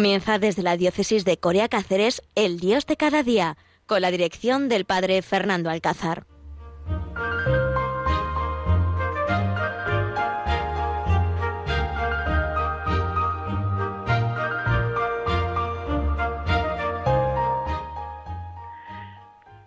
[0.00, 4.70] Comienza desde la diócesis de Corea Cáceres El Dios de cada día, con la dirección
[4.70, 6.22] del padre Fernando Alcázar.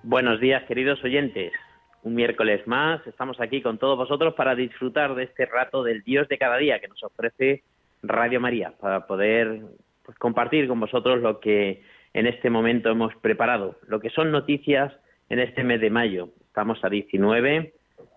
[0.01, 1.53] Buenos días, queridos oyentes.
[2.01, 6.27] Un miércoles más estamos aquí con todos vosotros para disfrutar de este rato del Dios
[6.27, 7.61] de cada día que nos ofrece
[8.01, 9.61] Radio María, para poder
[10.03, 14.93] pues, compartir con vosotros lo que en este momento hemos preparado, lo que son noticias
[15.29, 16.29] en este mes de mayo.
[16.47, 17.73] Estamos a 19,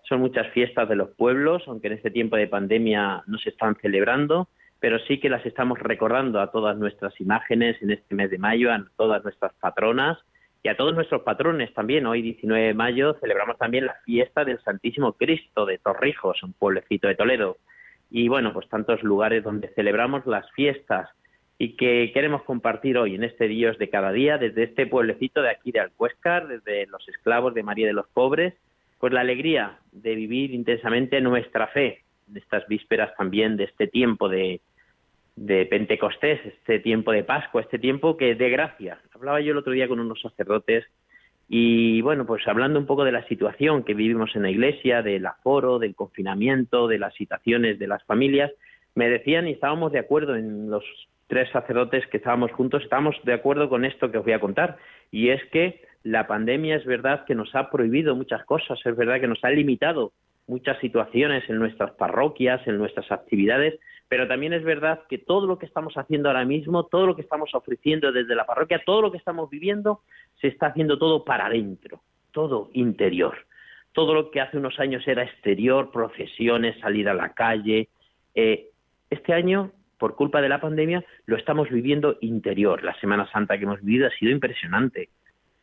[0.07, 3.75] son muchas fiestas de los pueblos, aunque en este tiempo de pandemia no se están
[3.81, 4.47] celebrando,
[4.79, 8.71] pero sí que las estamos recordando a todas nuestras imágenes en este mes de mayo,
[8.71, 10.19] a todas nuestras patronas
[10.61, 12.05] y a todos nuestros patrones también.
[12.05, 17.07] Hoy, 19 de mayo, celebramos también la fiesta del Santísimo Cristo de Torrijos, un pueblecito
[17.07, 17.57] de Toledo.
[18.11, 21.09] Y bueno, pues tantos lugares donde celebramos las fiestas
[21.59, 25.49] y que queremos compartir hoy en este Dios de cada día, desde este pueblecito de
[25.49, 28.53] aquí de Alcuéscar, desde los esclavos de María de los Pobres,
[28.99, 34.29] pues la alegría de vivir intensamente nuestra fe en estas vísperas también de este tiempo
[34.29, 34.61] de,
[35.35, 38.99] de Pentecostés, este tiempo de Pascua, este tiempo que de gracia.
[39.13, 40.85] Hablaba yo el otro día con unos sacerdotes
[41.49, 45.25] y bueno, pues hablando un poco de la situación que vivimos en la iglesia, del
[45.25, 48.51] aforo, del confinamiento, de las situaciones de las familias,
[48.95, 50.83] me decían y estábamos de acuerdo en los
[51.27, 54.77] tres sacerdotes que estábamos juntos, estábamos de acuerdo con esto que os voy a contar.
[55.11, 59.19] Y es que la pandemia es verdad que nos ha prohibido muchas cosas, es verdad
[59.19, 60.13] que nos ha limitado
[60.47, 65.59] muchas situaciones en nuestras parroquias, en nuestras actividades, pero también es verdad que todo lo
[65.59, 69.11] que estamos haciendo ahora mismo, todo lo que estamos ofreciendo desde la parroquia, todo lo
[69.11, 70.01] que estamos viviendo,
[70.39, 72.01] se está haciendo todo para adentro,
[72.31, 73.35] todo interior.
[73.91, 77.89] Todo lo que hace unos años era exterior, procesiones, salir a la calle.
[78.35, 78.69] Eh,
[79.09, 82.83] este año por culpa de la pandemia, lo estamos viviendo interior.
[82.83, 85.09] La Semana Santa que hemos vivido ha sido impresionante.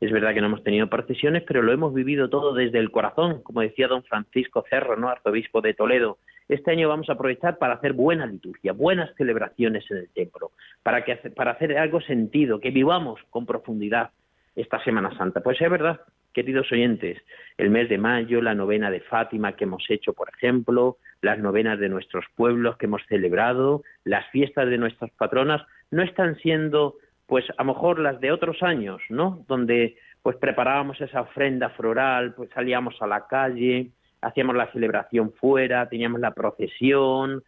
[0.01, 3.43] Es verdad que no hemos tenido procesiones, pero lo hemos vivido todo desde el corazón,
[3.43, 5.09] como decía don Francisco Cerro, ¿no?
[5.09, 6.19] arzobispo de Toledo.
[6.49, 10.51] Este año vamos a aprovechar para hacer buena liturgia, buenas celebraciones en el templo,
[10.83, 14.11] para, que, para hacer algo sentido, que vivamos con profundidad
[14.55, 15.41] esta Semana Santa.
[15.41, 16.01] Pues es verdad,
[16.35, 17.23] queridos oyentes,
[17.57, 21.79] el mes de mayo, la novena de Fátima que hemos hecho, por ejemplo, las novenas
[21.79, 26.97] de nuestros pueblos que hemos celebrado, las fiestas de nuestras patronas, no están siendo,
[27.27, 29.45] pues a lo mejor las de otros años, ¿no?
[29.49, 33.91] Donde pues preparábamos esa ofrenda floral, pues salíamos a la calle,
[34.21, 37.43] hacíamos la celebración fuera, teníamos la procesión,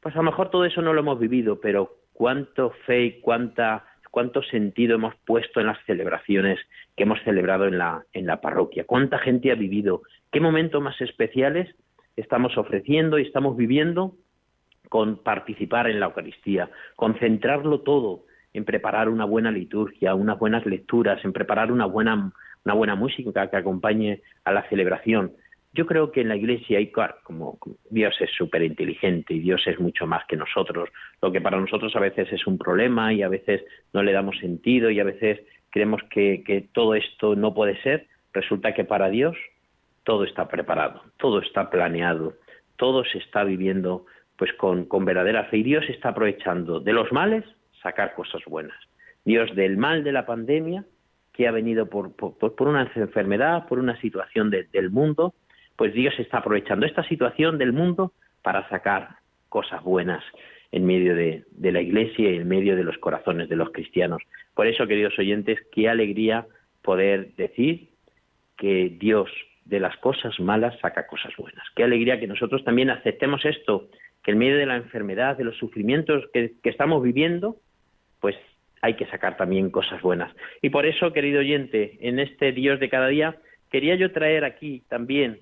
[0.00, 3.84] pues a lo mejor todo eso no lo hemos vivido, pero cuánto fe y cuánta
[4.10, 6.58] cuánto sentido hemos puesto en las celebraciones
[6.96, 11.00] que hemos celebrado en la, en la parroquia, cuánta gente ha vivido, qué momentos más
[11.00, 11.74] especiales
[12.16, 14.14] estamos ofreciendo y estamos viviendo
[14.88, 21.24] con participar en la Eucaristía, concentrarlo todo en preparar una buena liturgia, unas buenas lecturas,
[21.24, 22.32] en preparar una buena,
[22.64, 25.32] una buena música que acompañe a la celebración.
[25.72, 26.90] Yo creo que en la Iglesia hay,
[27.22, 27.58] como
[27.90, 30.88] Dios es súper inteligente y Dios es mucho más que nosotros,
[31.22, 34.36] lo que para nosotros a veces es un problema y a veces no le damos
[34.38, 39.36] sentido y a veces creemos que, todo esto no puede ser, resulta que para Dios
[40.02, 42.34] todo está preparado, todo está planeado,
[42.76, 47.12] todo se está viviendo pues con, con verdadera fe y Dios está aprovechando de los
[47.12, 47.44] males
[47.80, 48.76] sacar cosas buenas.
[49.24, 50.84] Dios del mal de la pandemia
[51.32, 55.34] que ha venido por, por, una enfermedad, por una situación del mundo,
[55.80, 59.16] pues Dios está aprovechando esta situación del mundo para sacar
[59.48, 60.22] cosas buenas
[60.72, 64.20] en medio de, la iglesia y en medio de los corazones de los cristianos.
[64.52, 66.46] Por eso, queridos oyentes, qué alegría
[66.82, 67.88] poder decir
[68.58, 69.30] que Dios
[69.64, 71.64] de las cosas malas saca cosas buenas.
[71.74, 73.88] Qué alegría que nosotros también aceptemos esto,
[74.22, 77.56] que en medio de la enfermedad, de los sufrimientos que, estamos viviendo,
[78.20, 78.36] pues
[78.82, 80.30] hay que sacar también cosas buenas.
[80.60, 83.36] Y por eso, querido oyente, en este Dios de cada día,
[83.70, 85.40] quería yo traer aquí también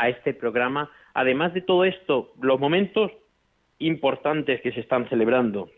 [0.00, 3.12] a este programa, además de todo esto, los momentos
[3.78, 5.70] importantes que se están celebrando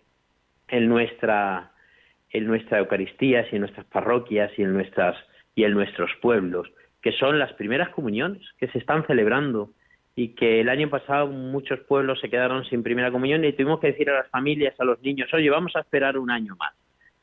[0.68, 1.68] en nuestra
[2.30, 5.16] en nuestra Eucaristía, y en nuestras parroquias y en nuestras
[5.54, 6.70] y en nuestros pueblos
[7.02, 9.70] que son las primeras comuniones que se están celebrando
[10.14, 13.88] y que el año pasado muchos pueblos se quedaron sin primera comunión y tuvimos que
[13.88, 16.72] decir a las familias, a los niños, oye, vamos a esperar un año más,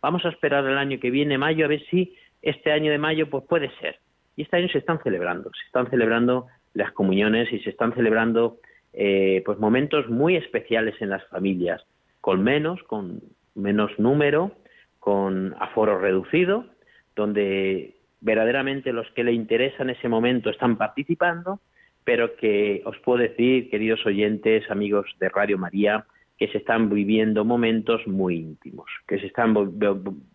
[0.02, 3.30] vamos a esperar el año que viene, mayo, a ver si este año de mayo
[3.30, 4.00] pues puede ser.
[4.36, 8.58] Y este año se están celebrando, se están celebrando las comuniones y se están celebrando
[8.94, 11.86] eh, pues momentos muy especiales en las familias,
[12.22, 13.22] con menos, con
[13.56, 14.52] menos número,
[15.00, 16.66] con aforo reducido,
[17.16, 21.60] donde verdaderamente los que le interesan ese momento están participando,
[22.04, 26.06] pero que os puedo decir, queridos oyentes, amigos de Radio María,
[26.38, 29.54] que se están viviendo momentos muy íntimos, que se están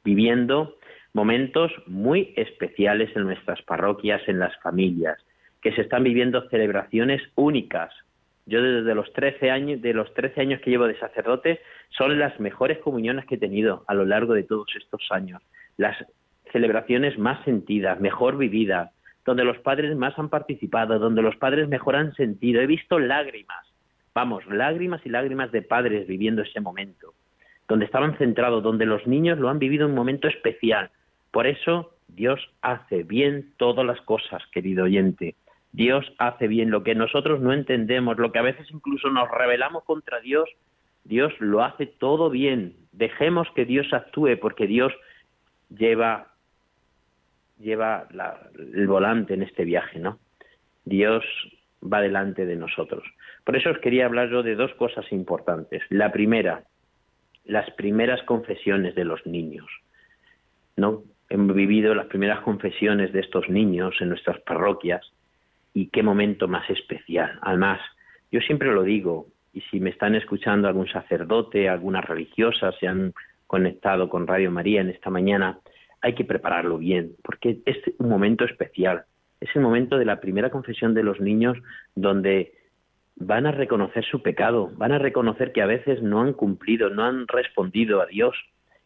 [0.05, 0.77] viviendo
[1.15, 5.19] momentos muy especiales en nuestras parroquias, en las familias,
[5.65, 7.91] que se están viviendo celebraciones únicas.
[8.45, 12.39] Yo desde los 13 años, de los 13 años que llevo de sacerdote, son las
[12.39, 15.43] mejores comuniones que he tenido a lo largo de todos estos años.
[15.79, 15.97] Las
[16.53, 18.93] celebraciones más sentidas, mejor vividas,
[19.25, 22.61] donde los padres más han participado, donde los padres mejor han sentido.
[22.61, 23.65] He visto lágrimas,
[24.15, 27.15] vamos, lágrimas y lágrimas de padres viviendo ese momento,
[27.67, 30.91] donde estaban centrados, donde los niños lo han vivido en un momento especial.
[31.31, 35.37] Por eso Dios hace bien todas las cosas, querido oyente.
[35.75, 39.83] Dios hace bien lo que nosotros no entendemos, lo que a veces incluso nos rebelamos
[39.83, 40.49] contra Dios,
[41.03, 42.77] Dios lo hace todo bien.
[42.93, 44.93] Dejemos que Dios actúe porque Dios
[45.77, 46.29] lleva
[47.59, 48.07] lleva
[48.57, 50.21] el volante en este viaje, ¿no?
[50.85, 51.25] Dios
[51.83, 53.03] va delante de nosotros.
[53.43, 55.83] Por eso os quería hablar yo de dos cosas importantes.
[55.89, 56.63] La primera,
[57.45, 59.67] las primeras confesiones de los niños.
[60.77, 61.03] ¿No?
[61.29, 65.11] Hemos vivido las primeras confesiones de estos niños en nuestras parroquias
[65.75, 67.39] y qué momento más especial.
[67.43, 67.81] Además,
[68.31, 73.13] yo siempre lo digo, y si me están escuchando algún sacerdote, alguna religiosa, se han
[73.47, 75.59] conectado con Radio María en esta mañana,
[76.01, 79.05] hay que prepararlo bien, porque es un momento especial.
[79.41, 81.59] Es el momento de la primera confesión de los niños
[81.95, 82.53] donde
[83.17, 87.05] van a reconocer su pecado, van a reconocer que a veces no han cumplido, no
[87.05, 88.37] han respondido a Dios.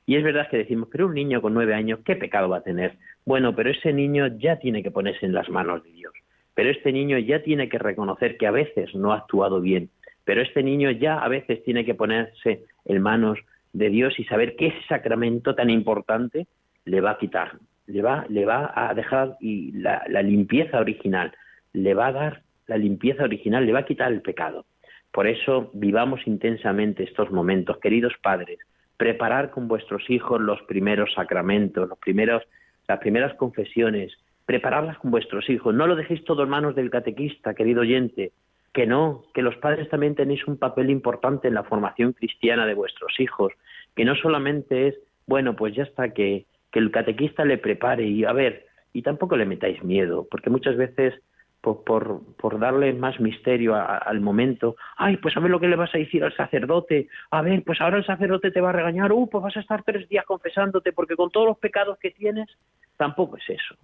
[0.06, 2.62] Y es verdad que decimos, pero un niño con nueve años, ¿qué pecado va a
[2.62, 2.96] tener?
[3.24, 6.12] Bueno, pero ese niño ya tiene que ponerse en las manos de Dios.
[6.58, 9.90] Pero este niño ya tiene que reconocer que a veces no ha actuado bien.
[10.24, 13.38] Pero este niño ya a veces tiene que ponerse en manos
[13.72, 16.48] de Dios y saber que ese sacramento tan importante
[16.84, 21.32] le va a quitar, le va, le va a dejar y la, la limpieza original,
[21.74, 24.66] le va a dar la limpieza original, le va a quitar el pecado.
[25.12, 28.58] Por eso vivamos intensamente estos momentos, queridos padres,
[28.96, 32.42] preparar con vuestros hijos los primeros sacramentos, los primeros,
[32.88, 35.72] las primeras confesiones, prepararlas con vuestros hijos.
[35.72, 38.32] No lo dejéis todo en manos del catequista, querido oyente,
[38.72, 42.74] que no, que los padres también tenéis un papel importante en la formación cristiana de
[42.74, 43.52] vuestros hijos,
[43.94, 44.94] que no solamente es,
[45.28, 49.36] bueno, pues ya está que que el catequista le prepare y a ver, y tampoco
[49.36, 51.14] le metáis miedo, porque muchas veces
[51.60, 55.94] por, por, darle más misterio al momento, ay, pues a ver lo que le vas
[55.94, 59.28] a decir al sacerdote, a ver, pues ahora el sacerdote te va a regañar, uh,
[59.28, 62.48] pues vas a estar tres días confesándote, porque con todos los pecados que tienes,
[62.96, 63.74] tampoco es eso,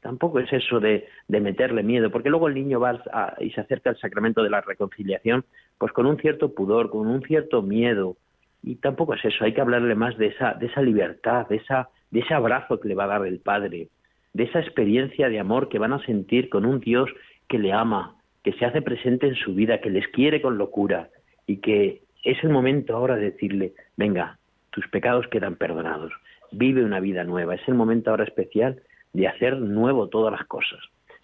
[0.00, 3.02] tampoco es eso de, meterle miedo, porque luego el niño va
[3.38, 5.44] y se acerca al sacramento de la reconciliación,
[5.78, 8.16] pues con un cierto pudor, con un cierto miedo,
[8.62, 11.88] y tampoco es eso, hay que hablarle más de esa, de esa libertad, de esa
[12.10, 13.88] de ese abrazo que le va a dar el Padre,
[14.32, 17.10] de esa experiencia de amor que van a sentir con un Dios
[17.48, 21.08] que le ama, que se hace presente en su vida, que les quiere con locura
[21.46, 24.38] y que es el momento ahora de decirle, venga,
[24.70, 26.12] tus pecados quedan perdonados,
[26.52, 28.80] vive una vida nueva, es el momento ahora especial
[29.12, 30.80] de hacer nuevo todas las cosas.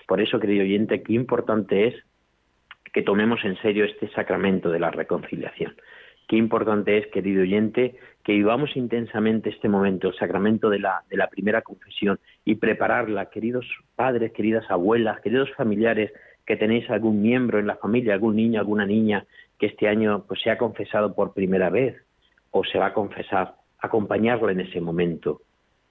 [0.07, 1.95] Por eso, querido oyente, qué importante es
[2.93, 5.75] que tomemos en serio este sacramento de la reconciliación.
[6.29, 11.17] Qué importante es, querido oyente, que vivamos intensamente este momento, el sacramento de la, de
[11.17, 16.13] la primera confesión, y prepararla, queridos padres, queridas abuelas, queridos familiares,
[16.45, 19.27] que tenéis algún miembro en la familia, algún niño, alguna niña
[19.59, 21.97] que este año pues, se ha confesado por primera vez
[22.51, 25.43] o se va a confesar, acompañarle en ese momento,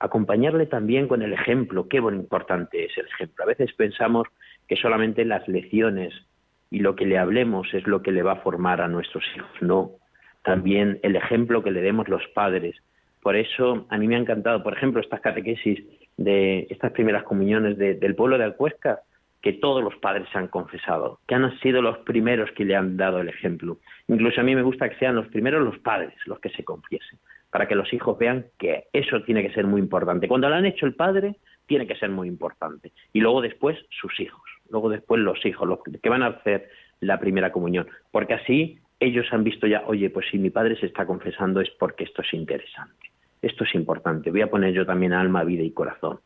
[0.05, 3.43] acompañarle también con el ejemplo, qué importante es el ejemplo.
[3.43, 4.27] A veces pensamos
[4.67, 6.13] que solamente las lecciones
[6.69, 9.49] y lo que le hablemos es lo que le va a formar a nuestros hijos.
[9.61, 9.91] No,
[10.43, 12.75] también el ejemplo que le demos los padres.
[13.21, 15.83] Por eso a mí me ha encantado, por ejemplo, estas catequesis
[16.17, 18.99] de estas primeras comuniones del pueblo de Alcuesca,
[19.41, 22.97] que todos los padres se han confesado, que han sido los primeros que le han
[22.97, 23.77] dado el ejemplo.
[24.07, 27.19] Incluso a mí me gusta que sean los primeros los padres los que se confiesen,
[27.55, 30.27] para que los hijos vean que eso tiene que ser muy importante.
[30.27, 32.91] Cuando lo han hecho el padre, tiene que ser muy importante.
[33.13, 36.67] Y luego después sus hijos, luego después los hijos, los que van a hacer
[36.99, 40.87] la primera comunión, porque así ellos han visto ya, oye, pues si mi padre se
[40.87, 43.09] está confesando es porque esto es interesante,
[43.41, 46.19] esto es importante, voy a poner yo también alma, vida y corazón.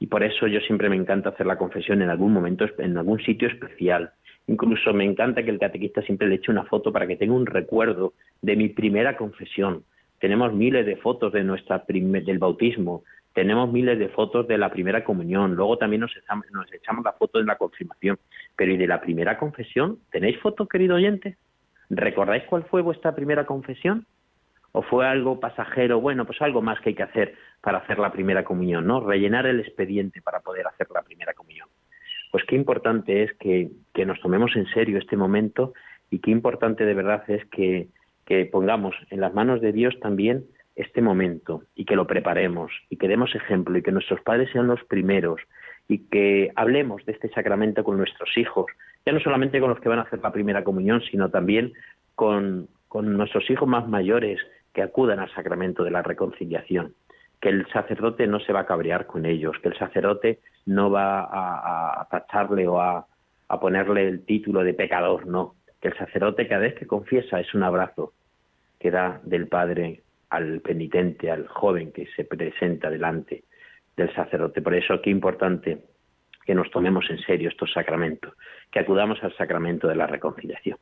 [0.00, 3.20] Y por eso yo siempre me encanta hacer la confesión en algún momento, en algún
[3.20, 4.10] sitio especial.
[4.48, 7.46] Incluso me encanta que el catequista siempre le eche una foto para que tenga un
[7.46, 9.84] recuerdo de mi primera confesión.
[10.22, 13.02] Tenemos miles de fotos de nuestra del bautismo,
[13.34, 17.14] tenemos miles de fotos de la primera comunión, luego también nos echamos, nos echamos la
[17.14, 18.20] foto de la confirmación.
[18.54, 19.98] Pero ¿y de la primera confesión?
[20.12, 21.38] ¿Tenéis fotos, querido oyente?
[21.90, 24.06] ¿Recordáis cuál fue vuestra primera confesión?
[24.70, 26.00] ¿O fue algo pasajero?
[26.00, 29.00] Bueno, pues algo más que hay que hacer para hacer la primera comunión, ¿no?
[29.00, 31.66] Rellenar el expediente para poder hacer la primera comunión.
[32.30, 35.72] Pues qué importante es que, que nos tomemos en serio este momento
[36.10, 37.88] y qué importante de verdad es que,
[38.26, 42.96] que pongamos en las manos de Dios también este momento y que lo preparemos y
[42.96, 45.40] que demos ejemplo y que nuestros padres sean los primeros
[45.88, 48.66] y que hablemos de este sacramento con nuestros hijos,
[49.04, 51.72] ya no solamente con los que van a hacer la primera comunión, sino también
[52.14, 54.40] con, con nuestros hijos más mayores
[54.72, 56.94] que acudan al sacramento de la reconciliación,
[57.40, 61.28] que el sacerdote no se va a cabrear con ellos, que el sacerdote no va
[61.30, 63.06] a, tacharle o a,
[63.48, 67.52] a ponerle el título de pecador, no, que el sacerdote cada vez que confiesa es
[67.54, 68.14] un abrazo
[68.78, 73.42] que da del Padre al penitente, al joven que se presenta delante
[73.96, 74.62] del sacerdote.
[74.62, 75.78] Por eso qué importante
[76.46, 78.32] que nos tomemos en serio estos sacramentos,
[78.70, 80.78] que acudamos al sacramento de la reconciliación.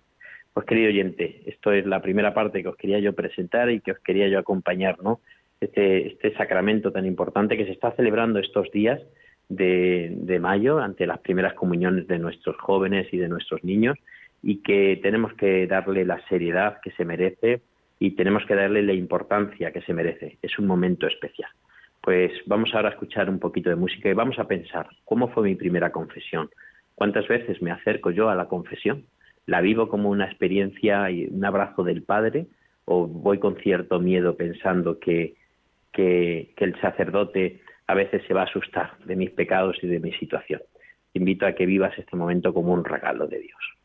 [0.53, 3.93] Pues querido oyente, esto es la primera parte que os quería yo presentar y que
[3.93, 5.21] os quería yo acompañar, ¿no?
[5.61, 9.01] Este, este sacramento tan importante que se está celebrando estos días
[9.49, 13.99] de, de mayo ante las primeras comuniones de nuestros jóvenes y de nuestros niños
[14.43, 17.63] y que tenemos que darle la seriedad que se merece
[17.99, 20.39] y tenemos que darle la importancia que se merece.
[20.41, 21.51] Es un momento especial.
[22.01, 25.43] Pues vamos ahora a escuchar un poquito de música y vamos a pensar cómo fue
[25.45, 26.49] mi primera confesión.
[26.95, 29.05] ¿Cuántas veces me acerco yo a la confesión?
[29.47, 32.47] ¿La vivo como una experiencia y un abrazo del Padre?
[32.87, 35.35] ¿O voy con cierto miedo pensando que,
[35.93, 40.13] que, el sacerdote a veces se va a asustar de mis pecados y de mi
[40.13, 40.63] situación?
[41.13, 43.80] Te invito a que vivas este momento como un regalo de Dios.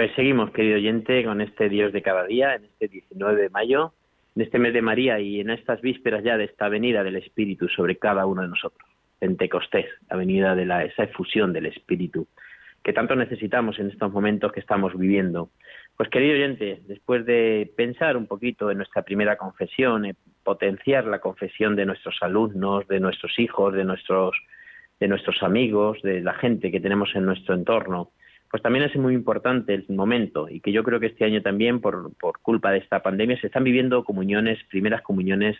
[0.00, 3.92] Pues seguimos, querido oyente, con este Dios de cada día, en este 19 de mayo,
[4.34, 7.68] en este mes de María y en estas vísperas ya de esta venida del Espíritu
[7.68, 8.88] sobre cada uno de nosotros.
[9.18, 12.26] Pentecostés, la venida de la, esa efusión del Espíritu
[12.82, 15.50] que tanto necesitamos en estos momentos que estamos viviendo.
[15.98, 21.18] Pues querido oyente, después de pensar un poquito en nuestra primera confesión, en potenciar la
[21.18, 24.34] confesión de nuestros alumnos, de nuestros hijos, de nuestros,
[24.98, 28.12] de nuestros amigos, de la gente que tenemos en nuestro entorno,
[28.50, 31.80] pues también es muy importante el momento y que yo creo que este año también,
[31.80, 35.56] por, por culpa de esta pandemia, se están viviendo comuniones, primeras comuniones,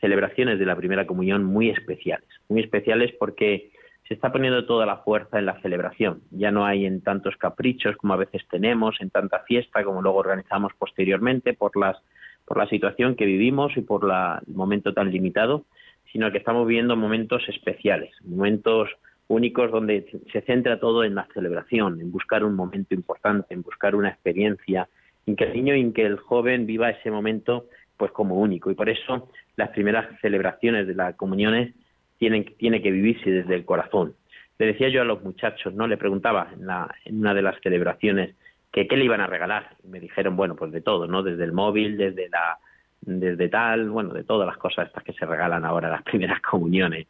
[0.00, 2.28] celebraciones de la primera comunión muy especiales.
[2.48, 3.70] Muy especiales porque
[4.06, 6.20] se está poniendo toda la fuerza en la celebración.
[6.30, 10.18] Ya no hay en tantos caprichos como a veces tenemos, en tanta fiesta como luego
[10.18, 11.96] organizamos posteriormente por las
[12.44, 15.64] por la situación que vivimos y por la, el momento tan limitado,
[16.12, 18.90] sino que estamos viviendo momentos especiales, momentos
[19.28, 23.94] únicos donde se centra todo en la celebración, en buscar un momento importante, en buscar
[23.94, 24.88] una experiencia,
[25.26, 27.66] en que el niño y en que el joven viva ese momento
[27.96, 28.70] pues como único.
[28.70, 31.74] Y por eso las primeras celebraciones de las comuniones
[32.18, 34.14] tienen, tiene que vivirse desde el corazón.
[34.58, 35.86] Le decía yo a los muchachos, ¿no?
[35.86, 38.36] Le preguntaba en, la, en una de las celebraciones
[38.72, 39.76] que qué le iban a regalar.
[39.84, 41.22] me dijeron, bueno, pues de todo, ¿no?
[41.22, 42.58] Desde el móvil, desde la
[43.06, 47.06] desde tal, bueno, de todas las cosas estas que se regalan ahora las primeras comuniones.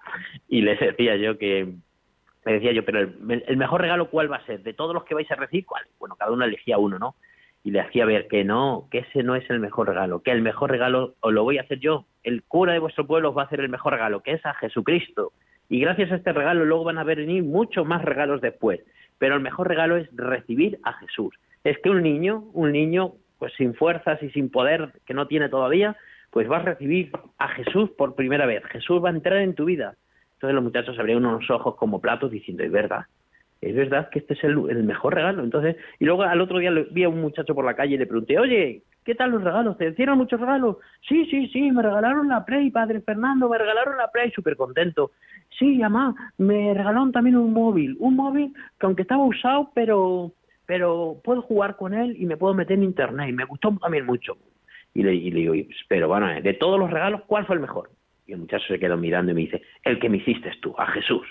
[0.48, 1.72] Y les decía yo que
[2.44, 4.62] me decía yo, pero el, mejor regalo cuál va a ser?
[4.62, 5.84] De todos los que vais a recibir, ¿cuál?
[5.98, 7.14] Bueno, cada uno elegía uno, ¿no?
[7.62, 10.42] Y le hacía ver que no, que ese no es el mejor regalo, que el
[10.42, 12.04] mejor regalo os lo voy a hacer yo.
[12.22, 14.52] El cura de vuestro pueblo os va a hacer el mejor regalo, que es a
[14.54, 15.32] Jesucristo.
[15.70, 18.80] Y gracias a este regalo luego van a venir muchos más regalos después.
[19.16, 21.34] Pero el mejor regalo es recibir a Jesús.
[21.62, 25.48] Es que un niño, un niño pues sin fuerzas y sin poder que no tiene
[25.48, 25.96] todavía,
[26.30, 28.62] pues va a recibir a Jesús por primera vez.
[28.66, 29.94] Jesús va a entrar en tu vida
[30.44, 33.06] entonces los muchachos abrían unos ojos como platos diciendo, es verdad,
[33.62, 35.42] es verdad que este es el, mejor regalo.
[35.42, 38.06] Entonces, y luego al otro día vi a un muchacho por la calle y le
[38.06, 39.78] pregunté, oye, ¿qué tal los regalos?
[39.78, 40.76] ¿Te hicieron muchos regalos?
[41.08, 45.12] Sí, sí, sí, me regalaron la Play, padre Fernando, me regalaron la Play, súper contento.
[45.58, 50.32] Sí, mamá, me regalaron también un móvil, un móvil que aunque estaba usado, pero
[50.66, 54.04] pero puedo jugar con él y me puedo meter en internet y me gustó también
[54.04, 54.36] mucho.
[54.92, 55.54] Y le, y le digo,
[55.88, 57.90] pero bueno, de todos los regalos, ¿cuál fue el mejor?
[58.26, 60.86] Y el muchacho se quedó mirando y me dice, el que me hiciste tú, a
[60.86, 61.26] Jesús.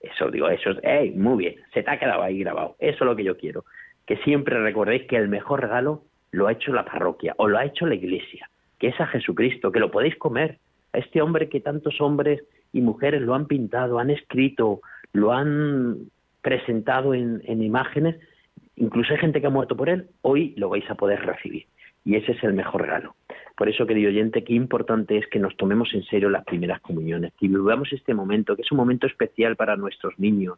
[0.00, 2.76] Eso, digo, eso es, hey, muy bien, se te ha quedado ahí grabado.
[2.78, 3.64] Eso es lo que yo quiero.
[4.06, 7.64] Que siempre recordéis que el mejor regalo lo ha hecho la parroquia o lo ha
[7.64, 10.58] hecho la iglesia, que es a Jesucristo, que lo podéis comer.
[10.92, 12.42] A este hombre que tantos hombres
[12.72, 14.80] y mujeres lo han pintado, han escrito,
[15.12, 16.10] lo han
[16.42, 18.16] presentado en, en imágenes,
[18.76, 21.66] incluso hay gente que ha muerto por él, hoy lo vais a poder recibir.
[22.06, 23.16] Y ese es el mejor regalo.
[23.56, 27.32] Por eso, querido oyente, qué importante es que nos tomemos en serio las primeras comuniones,
[27.34, 30.56] que vivamos este momento, que es un momento especial para nuestros niños,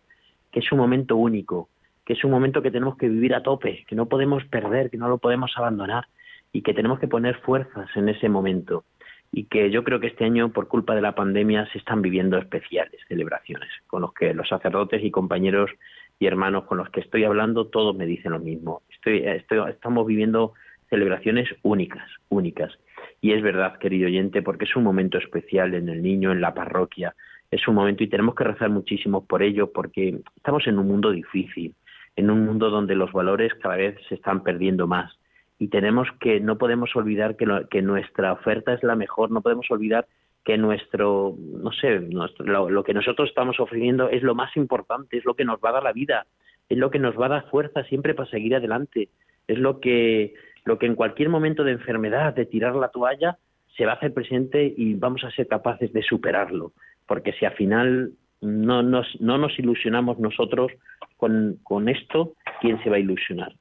[0.52, 1.70] que es un momento único,
[2.04, 4.98] que es un momento que tenemos que vivir a tope, que no podemos perder, que
[4.98, 6.04] no lo podemos abandonar
[6.52, 8.84] y que tenemos que poner fuerzas en ese momento.
[9.32, 12.36] Y que yo creo que este año, por culpa de la pandemia, se están viviendo
[12.36, 15.70] especiales celebraciones, con los que los sacerdotes y compañeros
[16.18, 18.82] y hermanos con los que estoy hablando, todos me dicen lo mismo.
[18.90, 20.52] Estoy, estoy, estamos viviendo
[20.88, 22.78] celebraciones únicas, únicas.
[23.20, 26.54] Y es verdad, querido oyente, porque es un momento especial en el niño, en la
[26.54, 27.14] parroquia.
[27.50, 31.10] Es un momento y tenemos que rezar muchísimo por ello porque estamos en un mundo
[31.10, 31.74] difícil,
[32.16, 35.18] en un mundo donde los valores cada vez se están perdiendo más.
[35.58, 40.06] Y tenemos que, no podemos olvidar que, nuestra oferta es la mejor, no podemos olvidar
[40.44, 45.24] que nuestro, no sé, lo, lo, que nosotros estamos ofreciendo es lo más importante, es
[45.24, 46.26] lo que nos va a dar la vida,
[46.68, 49.08] es lo que nos va a dar fuerza siempre para seguir adelante,
[49.48, 50.34] es lo que
[50.68, 53.38] lo que en cualquier momento de enfermedad, de tirar la toalla,
[53.74, 56.72] se va a hacer presente y vamos a ser capaces de superarlo.
[57.06, 60.70] Porque si al final no nos, no nos ilusionamos nosotros
[61.16, 63.54] con, esto, ¿quién se va a ilusionar?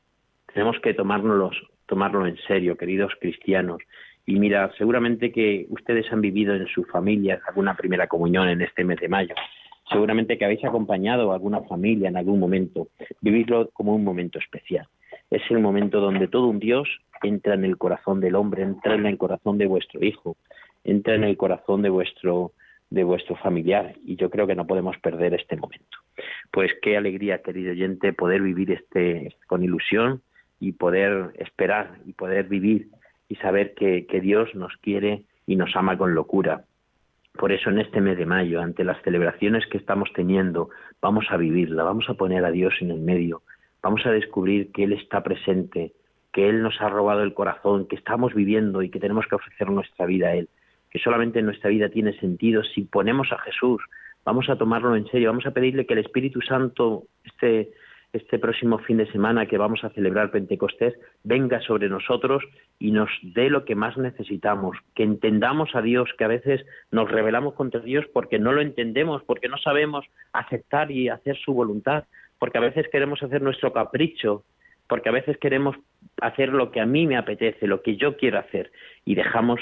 [0.54, 1.52] Tenemos que tomárnoslo,
[1.86, 3.78] tomarlo en serio, queridos cristianos.
[4.26, 8.84] Y mira, seguramente que ustedes han vivido en sus familias alguna primera comunión en este
[8.84, 9.34] mes de mayo.
[9.90, 12.90] Seguramente que habéis acompañado a alguna familia en algún momento.
[13.22, 14.90] Vivirlo como un momento especial
[15.30, 16.88] es el momento donde todo un Dios
[17.22, 20.38] entra en el corazón del hombre, entra en el corazón de vuestro hijo,
[20.84, 22.52] entra en el corazón de vuestro
[22.90, 25.98] de vuestro familiar y yo creo que no podemos perder este momento.
[26.52, 30.22] Pues qué alegría, querido oyente, poder vivir este con ilusión
[30.60, 32.88] y poder esperar y poder vivir
[33.28, 36.64] y saber que, que Dios nos quiere y nos ama con locura.
[37.34, 40.70] Por eso en este mes de mayo, ante las celebraciones que estamos teniendo,
[41.02, 43.44] vamos a vivirla, vamos a poner a Dios en el medio,
[43.82, 45.94] vamos a descubrir que Él está presente,
[46.32, 49.70] que Él nos ha robado el corazón, que estamos viviendo y que tenemos que ofrecer
[49.70, 50.50] nuestra vida a Él,
[50.90, 53.82] que solamente nuestra vida tiene sentido si ponemos a Jesús,
[54.24, 57.72] vamos a tomarlo en serio, vamos a pedirle que el Espíritu Santo, este,
[58.14, 62.44] este próximo fin de semana que vamos a celebrar Pentecostés, venga sobre nosotros
[62.80, 67.10] y nos dé lo que más necesitamos, que entendamos a Dios, que a veces nos
[67.10, 72.06] rebelamos contra Dios porque no lo entendemos, porque no sabemos aceptar y hacer su voluntad,
[72.40, 74.44] porque a veces queremos hacer nuestro capricho,
[74.88, 75.76] porque a veces queremos
[76.22, 78.72] hacer lo que a mí me apetece, lo que yo quiero hacer,
[79.06, 79.60] y dejamos,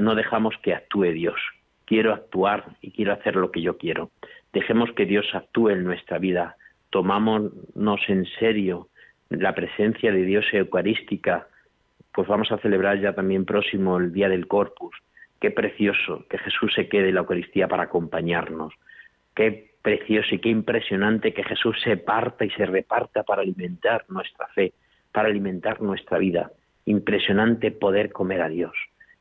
[0.00, 1.40] no dejamos que actúe Dios.
[1.84, 4.10] Quiero actuar y quiero hacer lo que yo quiero.
[4.52, 6.56] Dejemos que Dios actúe en nuestra vida.
[6.90, 8.88] Tomámonos en serio
[9.30, 11.48] la presencia de Dios eucarística.
[12.12, 14.94] Pues vamos a celebrar ya también próximo el Día del Corpus.
[15.40, 18.74] Qué precioso que Jesús se quede en la Eucaristía para acompañarnos.
[19.34, 24.46] Qué precioso y qué impresionante que Jesús se parta y se reparta para alimentar nuestra
[24.48, 24.72] fe,
[25.12, 26.50] para alimentar nuestra vida.
[26.84, 28.72] Impresionante poder comer a Dios.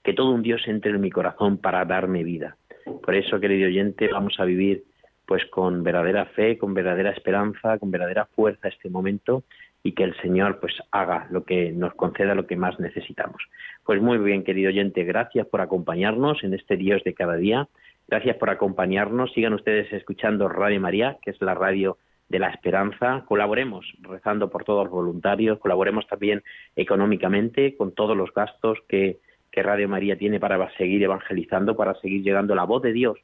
[0.04, 2.56] Que todo un Dios entre en mi corazón para darme vida.
[3.04, 4.84] Por eso, querido oyente, vamos a vivir
[5.26, 9.43] pues con verdadera fe, con verdadera esperanza, con verdadera fuerza este momento
[9.84, 13.41] y que el Señor pues haga lo que nos conceda lo que más necesitamos.
[13.86, 17.67] Pues muy bien, querido oyente, gracias por acompañarnos en este Dios de cada día.
[18.08, 19.34] Gracias por acompañarnos.
[19.34, 21.98] Sigan ustedes escuchando Radio María, que es la radio
[22.30, 23.26] de la esperanza.
[23.28, 26.41] Colaboremos rezando por todos los voluntarios, colaboremos también
[26.76, 29.20] económicamente con todos los gastos que,
[29.52, 33.17] que Radio María tiene para seguir evangelizando, para seguir llegando la voz de Dios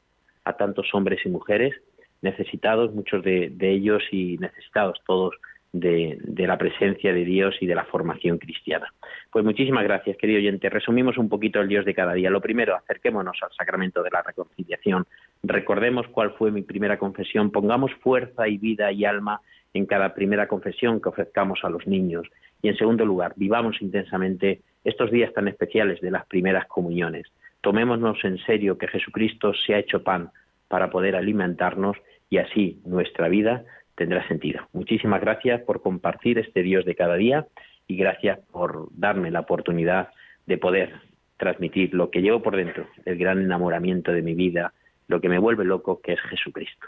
[0.44, 1.74] a tantos hombres y mujeres
[2.20, 5.34] necesitados, muchos de, de ellos y necesitados todos
[5.74, 8.92] de, la presencia de Dios y de la formación cristiana.
[9.30, 10.70] Pues muchísimas gracias, querido oyente.
[10.70, 12.30] Resumimos un poquito el Dios de cada día.
[12.30, 15.04] Lo primero, acerquémonos al sacramento de la reconciliación.
[15.42, 17.50] Recordemos cuál fue mi primera confesión.
[17.50, 19.40] Pongamos fuerza y vida y alma
[19.74, 22.28] en cada primera confesión que ofrezcamos a los niños.
[22.62, 27.26] Y en segundo lugar, vivamos intensamente estos días tan especiales de las primeras comuniones.
[27.62, 30.30] Tomémonos en serio que Jesucristo se ha hecho pan
[30.68, 31.96] para poder alimentarnos
[32.30, 33.64] y así nuestra vida
[33.96, 34.66] tendrá sentido.
[34.72, 37.46] Muchísimas gracias por compartir este Dios de cada día
[37.86, 40.08] y gracias por darme la oportunidad
[40.46, 40.94] de poder
[41.36, 44.72] transmitir lo que llevo por dentro, el gran enamoramiento de mi vida,
[45.08, 46.86] lo que me vuelve loco, que es Jesucristo.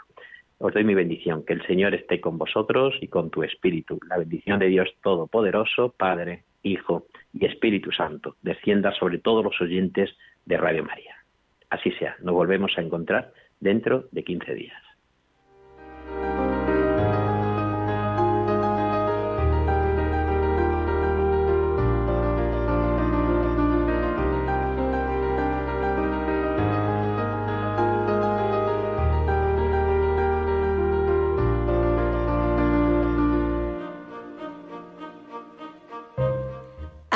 [0.59, 3.99] Os doy mi bendición, que el Señor esté con vosotros y con tu espíritu.
[4.09, 10.09] La bendición de Dios Todopoderoso, Padre, Hijo y Espíritu Santo, descienda sobre todos los oyentes
[10.45, 11.15] de Radio María.
[11.69, 14.86] Así sea, nos volvemos a encontrar dentro de 15 días.